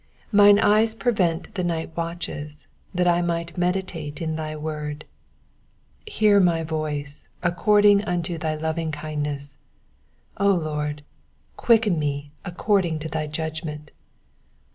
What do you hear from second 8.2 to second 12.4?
thy lovingkindness: O Lord, quicken me